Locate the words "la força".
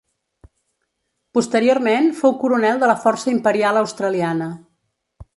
2.91-3.29